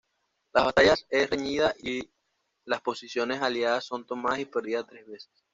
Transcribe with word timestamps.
La 0.55 0.63
batalla 0.63 0.95
es 1.11 1.29
reñida 1.29 1.75
y 1.83 2.09
las 2.65 2.81
posiciones 2.81 3.39
aliadas 3.39 3.83
son 3.85 4.03
tomadas 4.03 4.39
y 4.39 4.45
perdidas 4.45 4.87
tres 4.89 5.05
veces. 5.05 5.43